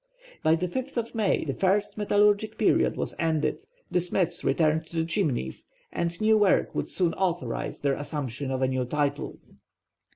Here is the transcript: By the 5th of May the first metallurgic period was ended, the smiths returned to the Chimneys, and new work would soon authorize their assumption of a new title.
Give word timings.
By 0.41 0.55
the 0.55 0.67
5th 0.67 0.97
of 0.97 1.13
May 1.13 1.45
the 1.45 1.53
first 1.53 1.95
metallurgic 1.95 2.57
period 2.57 2.97
was 2.97 3.13
ended, 3.19 3.63
the 3.91 4.01
smiths 4.01 4.43
returned 4.43 4.87
to 4.87 4.95
the 4.97 5.05
Chimneys, 5.05 5.67
and 5.91 6.19
new 6.19 6.39
work 6.39 6.73
would 6.73 6.87
soon 6.89 7.13
authorize 7.13 7.81
their 7.81 7.93
assumption 7.93 8.49
of 8.49 8.63
a 8.63 8.67
new 8.67 8.83
title. 8.85 9.37